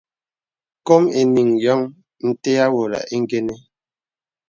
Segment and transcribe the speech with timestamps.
[0.87, 1.81] Kôm enīŋ yôŋ
[2.27, 3.57] ntə́ avōlə īngə́nə́.